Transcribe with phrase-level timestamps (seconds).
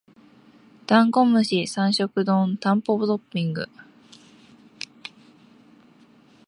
[0.87, 3.67] ダンゴムシ三食丼タンポポトッピング